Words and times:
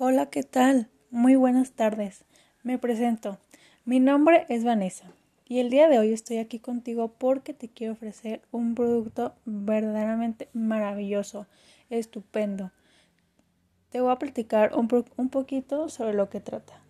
Hola, 0.00 0.26
¿qué 0.26 0.44
tal? 0.44 0.88
Muy 1.10 1.34
buenas 1.34 1.72
tardes. 1.72 2.24
Me 2.62 2.78
presento. 2.78 3.36
Mi 3.84 3.98
nombre 3.98 4.46
es 4.48 4.62
Vanessa 4.62 5.10
y 5.44 5.58
el 5.58 5.70
día 5.70 5.88
de 5.88 5.98
hoy 5.98 6.12
estoy 6.12 6.38
aquí 6.38 6.60
contigo 6.60 7.08
porque 7.18 7.52
te 7.52 7.68
quiero 7.68 7.94
ofrecer 7.94 8.40
un 8.52 8.76
producto 8.76 9.34
verdaderamente 9.44 10.50
maravilloso, 10.52 11.48
estupendo. 11.90 12.70
Te 13.90 14.00
voy 14.00 14.12
a 14.12 14.20
platicar 14.20 14.70
un, 14.76 14.86
poquito 14.86 15.88
sobre 15.88 16.14
lo 16.14 16.30
que 16.30 16.38
trata. 16.38 16.80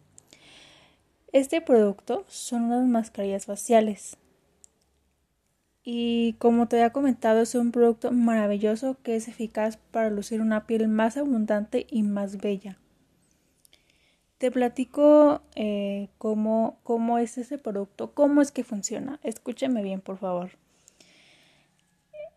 Este 1.33 1.63
producto 1.63 2.27
son 2.29 2.65
unas 2.65 2.87
mascarillas 2.87 3.47
faciales. 3.47 4.19
Y 5.83 6.35
como 6.35 6.69
te 6.69 6.77
había 6.77 6.93
comentado, 6.93 7.41
es 7.41 7.55
un 7.55 7.73
producto 7.73 8.13
maravilloso 8.13 8.99
que 9.03 9.17
es 9.17 9.29
eficaz 9.29 9.79
para 9.79 10.11
lucir 10.11 10.43
una 10.43 10.67
piel 10.67 10.89
más 10.89 11.17
abundante 11.17 11.87
y 11.89 12.03
más 12.03 12.37
bella. 12.37 12.77
Te 14.39 14.53
platico 14.53 15.43
eh, 15.57 16.09
cómo, 16.19 16.79
cómo 16.85 17.19
es 17.19 17.39
ese 17.39 17.59
producto, 17.59 18.13
cómo 18.15 18.41
es 18.41 18.53
que 18.53 18.63
funciona. 18.63 19.19
Escúchame 19.25 19.83
bien, 19.83 20.01
por 20.01 20.19
favor. 20.19 20.51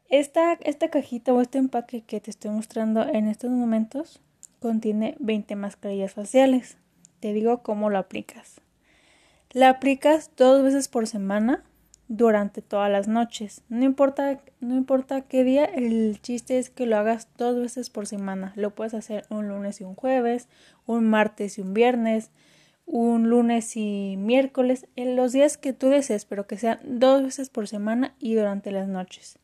Esta, 0.10 0.54
esta 0.54 0.90
cajita 0.90 1.32
o 1.32 1.42
este 1.42 1.60
empaque 1.60 2.02
que 2.02 2.20
te 2.20 2.32
estoy 2.32 2.52
mostrando 2.52 3.08
en 3.08 3.28
estos 3.28 3.52
momentos 3.52 4.20
contiene 4.60 5.16
20 5.20 5.56
mascarillas 5.56 6.14
faciales. 6.14 6.78
Te 7.20 7.34
digo 7.34 7.62
cómo 7.64 7.90
lo 7.90 8.00
aplicas. 8.00 8.62
La 9.52 9.70
aplicas 9.70 10.32
dos 10.36 10.64
veces 10.64 10.88
por 10.88 11.08
semana 11.08 11.64
durante 12.12 12.62
todas 12.62 12.92
las 12.92 13.08
noches. 13.08 13.64
No 13.70 13.86
importa, 13.86 14.42
no 14.60 14.76
importa 14.76 15.22
qué 15.22 15.46
día, 15.46 15.64
el 15.64 16.20
chiste 16.22 16.60
es 16.60 16.70
que 16.70 16.86
lo 16.86 16.98
hagas 16.98 17.30
dos 17.38 17.56
veces 17.56 17.90
por 17.90 18.06
semana. 18.06 18.52
Lo 18.58 18.76
puedes 18.76 18.94
hacer 18.94 19.24
un 19.30 19.48
lunes 19.48 19.80
y 19.80 19.86
un 19.86 19.96
jueves, 19.96 20.50
un 20.86 21.10
martes 21.10 21.58
y 21.58 21.62
un 21.62 21.74
viernes, 21.74 22.32
un 22.86 23.30
lunes 23.30 23.78
y 23.78 24.16
miércoles, 24.18 24.88
en 24.98 25.16
los 25.16 25.32
días 25.32 25.58
que 25.58 25.72
tú 25.72 25.88
desees, 25.88 26.26
pero 26.26 26.48
que 26.48 26.58
sean 26.58 26.80
dos 26.84 27.24
veces 27.24 27.50
por 27.50 27.70
semana 27.70 28.14
y 28.20 28.36
durante 28.36 28.72
las 28.72 28.90
noches. 28.90 29.40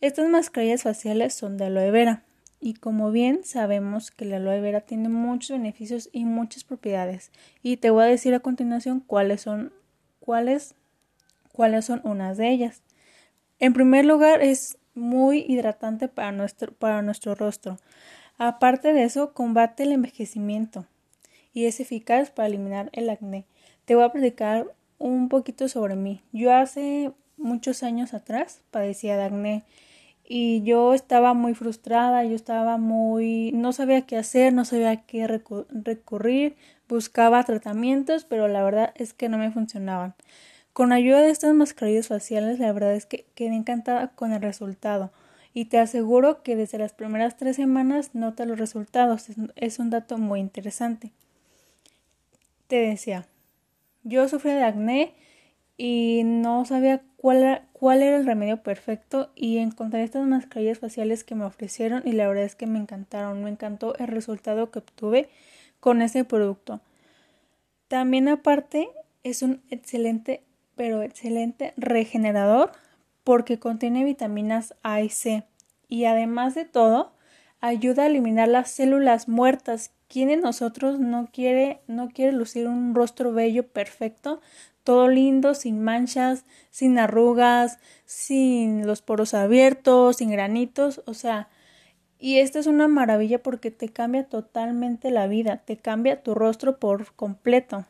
Estas 0.00 0.28
mascarillas 0.28 0.82
faciales 0.82 1.34
son 1.34 1.56
de 1.56 1.66
aloe 1.66 1.92
vera 1.92 2.24
y 2.60 2.74
como 2.74 3.12
bien 3.12 3.44
sabemos 3.44 4.10
que 4.10 4.24
la 4.24 4.38
aloe 4.38 4.60
vera 4.60 4.80
tiene 4.80 5.08
muchos 5.08 5.56
beneficios 5.56 6.08
y 6.12 6.24
muchas 6.24 6.64
propiedades 6.64 7.30
y 7.62 7.76
te 7.76 7.90
voy 7.90 8.02
a 8.02 8.06
decir 8.06 8.34
a 8.34 8.40
continuación 8.40 8.98
cuáles 8.98 9.42
son 9.42 9.72
cuáles 10.18 10.74
cuáles 11.58 11.86
son 11.86 12.00
unas 12.04 12.36
de 12.36 12.50
ellas. 12.50 12.82
En 13.58 13.72
primer 13.72 14.04
lugar, 14.04 14.42
es 14.42 14.78
muy 14.94 15.44
hidratante 15.48 16.06
para 16.06 16.30
nuestro, 16.30 16.70
para 16.72 17.02
nuestro 17.02 17.34
rostro. 17.34 17.78
Aparte 18.36 18.92
de 18.92 19.02
eso, 19.02 19.34
combate 19.34 19.82
el 19.82 19.90
envejecimiento 19.90 20.86
y 21.52 21.64
es 21.64 21.80
eficaz 21.80 22.30
para 22.30 22.46
eliminar 22.46 22.90
el 22.92 23.10
acné. 23.10 23.44
Te 23.86 23.96
voy 23.96 24.04
a 24.04 24.12
platicar 24.12 24.72
un 24.98 25.28
poquito 25.28 25.68
sobre 25.68 25.96
mí. 25.96 26.22
Yo 26.30 26.54
hace 26.54 27.10
muchos 27.36 27.82
años 27.82 28.14
atrás 28.14 28.60
padecía 28.70 29.16
de 29.16 29.24
acné 29.24 29.64
y 30.22 30.62
yo 30.62 30.94
estaba 30.94 31.34
muy 31.34 31.54
frustrada, 31.54 32.22
yo 32.22 32.36
estaba 32.36 32.76
muy 32.76 33.50
no 33.50 33.72
sabía 33.72 34.06
qué 34.06 34.16
hacer, 34.16 34.52
no 34.52 34.64
sabía 34.64 34.94
qué 35.06 35.26
recurrir, 35.26 36.54
buscaba 36.88 37.42
tratamientos, 37.42 38.24
pero 38.24 38.46
la 38.46 38.62
verdad 38.62 38.92
es 38.94 39.12
que 39.12 39.28
no 39.28 39.38
me 39.38 39.50
funcionaban. 39.50 40.14
Con 40.78 40.92
ayuda 40.92 41.22
de 41.22 41.30
estas 41.30 41.56
mascarillas 41.56 42.06
faciales, 42.06 42.60
la 42.60 42.70
verdad 42.70 42.94
es 42.94 43.04
que 43.04 43.26
quedé 43.34 43.56
encantada 43.56 44.12
con 44.14 44.32
el 44.32 44.40
resultado 44.40 45.10
y 45.52 45.64
te 45.64 45.80
aseguro 45.80 46.44
que 46.44 46.54
desde 46.54 46.78
las 46.78 46.92
primeras 46.92 47.36
tres 47.36 47.56
semanas 47.56 48.14
nota 48.14 48.44
los 48.44 48.60
resultados. 48.60 49.26
Es 49.56 49.80
un 49.80 49.90
dato 49.90 50.18
muy 50.18 50.38
interesante. 50.38 51.10
Te 52.68 52.76
decía, 52.76 53.26
yo 54.04 54.28
sufría 54.28 54.54
de 54.54 54.62
acné 54.62 55.14
y 55.76 56.22
no 56.24 56.64
sabía 56.64 57.02
cuál 57.16 57.38
era, 57.38 57.66
cuál 57.72 58.00
era 58.00 58.16
el 58.16 58.24
remedio 58.24 58.62
perfecto 58.62 59.32
y 59.34 59.58
encontré 59.58 60.04
estas 60.04 60.28
mascarillas 60.28 60.78
faciales 60.78 61.24
que 61.24 61.34
me 61.34 61.44
ofrecieron 61.44 62.02
y 62.04 62.12
la 62.12 62.28
verdad 62.28 62.44
es 62.44 62.54
que 62.54 62.68
me 62.68 62.78
encantaron. 62.78 63.42
Me 63.42 63.50
encantó 63.50 63.96
el 63.96 64.06
resultado 64.06 64.70
que 64.70 64.78
obtuve 64.78 65.28
con 65.80 66.02
ese 66.02 66.22
producto. 66.22 66.80
También 67.88 68.28
aparte 68.28 68.88
es 69.24 69.42
un 69.42 69.60
excelente 69.70 70.44
pero 70.78 71.02
excelente 71.02 71.74
regenerador 71.76 72.70
porque 73.24 73.58
contiene 73.58 74.04
vitaminas 74.04 74.74
A 74.84 75.02
y 75.02 75.10
C 75.10 75.42
y 75.88 76.04
además 76.04 76.54
de 76.54 76.64
todo 76.64 77.12
ayuda 77.60 78.04
a 78.04 78.06
eliminar 78.06 78.46
las 78.46 78.70
células 78.70 79.28
muertas. 79.28 79.90
¿Quién 80.08 80.28
de 80.28 80.36
nosotros 80.36 81.00
no 81.00 81.28
quiere, 81.32 81.80
no 81.88 82.08
quiere 82.10 82.30
lucir 82.30 82.68
un 82.68 82.94
rostro 82.94 83.32
bello 83.32 83.66
perfecto? 83.66 84.40
Todo 84.84 85.08
lindo, 85.08 85.54
sin 85.54 85.82
manchas, 85.82 86.44
sin 86.70 86.96
arrugas, 86.96 87.80
sin 88.04 88.86
los 88.86 89.02
poros 89.02 89.34
abiertos, 89.34 90.18
sin 90.18 90.30
granitos, 90.30 91.02
o 91.06 91.12
sea, 91.12 91.48
y 92.20 92.38
esta 92.38 92.60
es 92.60 92.68
una 92.68 92.86
maravilla 92.86 93.42
porque 93.42 93.72
te 93.72 93.88
cambia 93.88 94.28
totalmente 94.28 95.10
la 95.10 95.26
vida, 95.26 95.58
te 95.58 95.76
cambia 95.76 96.22
tu 96.22 96.34
rostro 96.34 96.78
por 96.78 97.12
completo. 97.14 97.84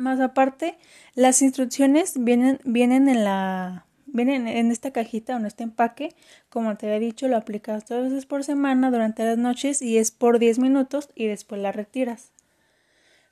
Más 0.00 0.18
aparte, 0.18 0.78
las 1.14 1.42
instrucciones 1.42 2.24
vienen, 2.24 2.58
vienen 2.64 3.06
en 3.06 3.22
la 3.22 3.84
vienen 4.06 4.48
en 4.48 4.70
esta 4.70 4.92
cajita 4.92 5.34
o 5.34 5.38
en 5.38 5.44
este 5.44 5.62
empaque. 5.62 6.16
Como 6.48 6.74
te 6.78 6.86
había 6.86 7.00
dicho, 7.00 7.28
lo 7.28 7.36
aplicas 7.36 7.84
dos 7.84 8.04
veces 8.04 8.24
por 8.24 8.42
semana 8.42 8.90
durante 8.90 9.26
las 9.26 9.36
noches 9.36 9.82
y 9.82 9.98
es 9.98 10.10
por 10.10 10.38
10 10.38 10.58
minutos 10.58 11.10
y 11.14 11.26
después 11.26 11.60
la 11.60 11.70
retiras. 11.70 12.32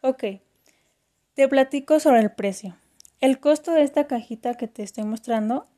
Ok, 0.03 0.25
te 1.33 1.49
platico 1.49 2.01
sobre 2.01 2.21
el 2.21 2.33
precio. 2.33 2.77
El 3.23 3.41
costo 3.41 3.73
de 3.73 3.83
esta 3.83 4.07
cajita 4.07 4.53
que 4.53 4.69
te 4.69 4.83
estoy 4.83 5.05
mostrando 5.05 5.69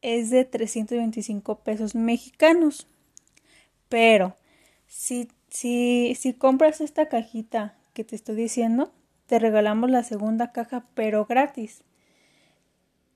es 0.00 0.30
de 0.30 0.44
325 0.44 1.58
pesos 1.58 1.96
mexicanos. 1.96 2.86
Pero 3.88 4.36
si, 4.86 5.26
si, 5.50 6.14
si 6.14 6.34
compras 6.34 6.80
esta 6.80 7.08
cajita 7.08 7.74
que 7.94 8.04
te 8.04 8.14
estoy 8.14 8.36
diciendo, 8.36 8.92
te 9.32 9.38
regalamos 9.38 9.90
la 9.90 10.02
segunda 10.02 10.52
caja, 10.52 10.84
pero 10.92 11.24
gratis. 11.24 11.84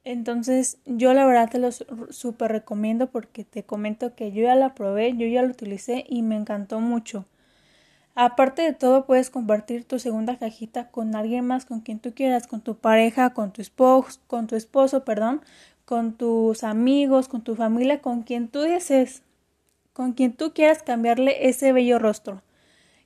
Entonces, 0.02 0.78
yo 0.86 1.12
la 1.12 1.26
verdad 1.26 1.50
te 1.50 1.58
lo 1.58 1.70
súper 1.70 2.52
recomiendo 2.52 3.08
porque 3.10 3.44
te 3.44 3.64
comento 3.64 4.14
que 4.14 4.32
yo 4.32 4.44
ya 4.44 4.54
la 4.54 4.74
probé, 4.74 5.14
yo 5.14 5.26
ya 5.26 5.42
la 5.42 5.48
utilicé 5.48 6.06
y 6.08 6.22
me 6.22 6.34
encantó 6.36 6.80
mucho. 6.80 7.26
Aparte 8.14 8.62
de 8.62 8.72
todo, 8.72 9.04
puedes 9.04 9.28
compartir 9.28 9.84
tu 9.84 9.98
segunda 9.98 10.38
cajita 10.38 10.88
con 10.88 11.14
alguien 11.14 11.46
más, 11.46 11.66
con 11.66 11.80
quien 11.80 11.98
tú 11.98 12.14
quieras, 12.14 12.46
con 12.46 12.62
tu 12.62 12.78
pareja, 12.78 13.34
con 13.34 13.52
tu 13.52 13.60
esposo, 13.60 14.18
con 14.26 14.46
tu 14.46 14.56
esposo, 14.56 15.04
perdón, 15.04 15.42
con 15.84 16.14
tus 16.14 16.64
amigos, 16.64 17.28
con 17.28 17.42
tu 17.42 17.56
familia, 17.56 18.00
con 18.00 18.22
quien 18.22 18.48
tú 18.48 18.60
desees, 18.60 19.20
con 19.92 20.14
quien 20.14 20.32
tú 20.32 20.54
quieras 20.54 20.82
cambiarle 20.82 21.46
ese 21.46 21.74
bello 21.74 21.98
rostro 21.98 22.40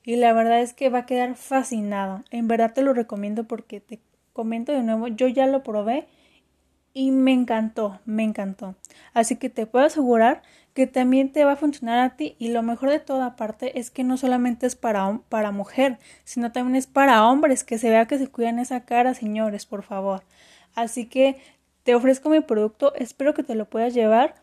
y 0.05 0.17
la 0.17 0.33
verdad 0.33 0.61
es 0.61 0.73
que 0.73 0.89
va 0.89 1.01
a 1.01 1.07
quedar 1.07 1.35
fascinado. 1.35 2.23
En 2.31 2.49
verdad 2.49 2.73
te 2.73 2.83
lo 2.83 2.93
recomiendo 2.93 3.45
porque 3.45 3.81
te 3.81 4.01
comento 4.33 4.73
de 4.73 4.83
nuevo, 4.83 5.09
yo 5.09 5.29
ya 5.29 5.47
lo 5.47 5.63
probé 5.63 6.07
y 6.93 7.11
me 7.11 7.33
encantó, 7.33 8.01
me 8.05 8.25
encantó. 8.25 8.75
Así 9.15 9.37
que 9.37 9.51
te 9.51 9.67
puedo 9.67 9.85
asegurar 9.85 10.43
que 10.75 10.87
también 10.87 11.33
te 11.33 11.45
va 11.45 11.53
a 11.53 11.57
funcionar 11.57 11.99
a 11.99 12.17
ti 12.17 12.37
y 12.39 12.49
lo 12.49 12.63
mejor 12.63 12.91
de 12.91 13.01
toda 13.01 13.37
parte 13.37 13.79
es 13.79 13.91
que 13.91 14.05
no 14.05 14.17
solamente 14.17 14.67
es 14.67 14.77
para, 14.77 15.21
para 15.29 15.53
mujer, 15.53 15.99
sino 16.25 16.53
también 16.53 16.77
es 16.77 16.87
para 16.87 17.27
hombres, 17.29 17.65
que 17.65 17.79
se 17.79 17.91
vea 17.91 18.07
que 18.07 18.19
se 18.19 18.29
cuidan 18.29 18.59
esa 18.59 18.85
cara, 18.85 19.15
señores, 19.15 19.67
por 19.67 19.83
favor. 19.83 20.23
Así 20.75 21.07
que 21.07 21.37
te 21.83 21.95
ofrezco 21.95 22.29
mi 22.31 22.41
producto, 22.41 22.95
espero 22.95 23.35
que 23.35 23.43
te 23.43 23.55
lo 23.55 23.67
puedas 23.67 23.95
llevar 23.95 24.37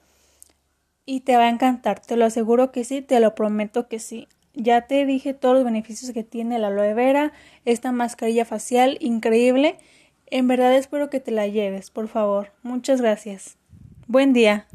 y 1.06 1.22
te 1.22 1.38
va 1.38 1.44
a 1.44 1.50
encantar, 1.50 2.02
te 2.02 2.18
lo 2.18 2.26
aseguro 2.26 2.72
que 2.72 2.84
sí, 2.84 3.02
te 3.02 3.20
lo 3.20 3.34
prometo 3.36 3.88
que 3.88 4.00
sí. 4.00 4.28
Ya 4.60 4.82
te 4.82 5.06
dije 5.06 5.36
todos 5.36 5.54
los 5.54 5.64
beneficios 5.64 6.12
que 6.14 6.24
tiene 6.24 6.58
la 6.58 6.70
aloe 6.70 6.96
vera, 6.96 7.32
esta 7.64 7.92
mascarilla 7.92 8.44
facial 8.44 8.98
increíble. 9.02 9.78
En 10.26 10.48
verdad 10.48 10.76
espero 10.76 11.12
que 11.12 11.20
te 11.20 11.30
la 11.30 11.46
lleves, 11.46 11.92
por 11.92 12.08
favor. 12.08 12.52
Muchas 12.64 13.00
gracias. 13.00 13.58
Buen 14.08 14.34
día. 14.34 14.66